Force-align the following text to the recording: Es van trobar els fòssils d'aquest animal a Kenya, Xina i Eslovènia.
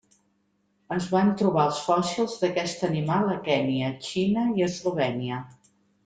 Es 0.95 1.07
van 1.15 1.27
trobar 1.41 1.65
els 1.71 1.81
fòssils 1.89 2.33
d'aquest 2.43 2.85
animal 2.87 3.29
a 3.33 3.35
Kenya, 3.49 3.91
Xina 4.07 4.47
i 4.61 4.65
Eslovènia. 4.69 5.43